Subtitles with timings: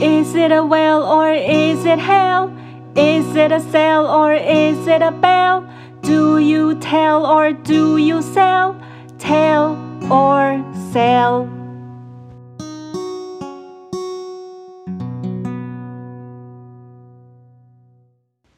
[0.00, 2.50] Is it a whale or is it hail?
[2.94, 5.64] Is it a sail or is it a bell?
[6.02, 8.76] Do you tell or do you sell?
[9.18, 9.76] Tell
[10.10, 11.48] or sell.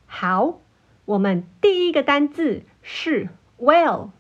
[0.05, 0.59] 好，
[1.05, 4.12] 我们第一个单字是 Well。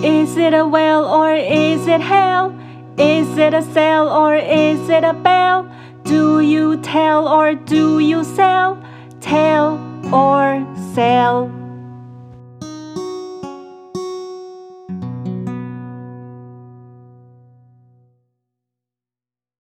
[0.03, 2.53] Is it a whale or is it hail?
[2.97, 5.65] Is it a sail or is it a bell?
[6.03, 8.77] Do you tell or do you sell?
[9.21, 9.79] Tell
[10.11, 11.49] or sail.